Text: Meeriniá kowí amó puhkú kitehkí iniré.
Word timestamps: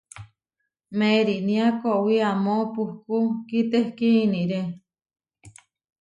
Meeriniá 0.97 1.67
kowí 1.81 2.15
amó 2.31 2.55
puhkú 2.73 3.17
kitehkí 3.47 4.07
iniré. 4.25 4.61